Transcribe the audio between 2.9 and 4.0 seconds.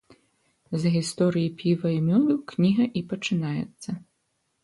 і пачынаецца.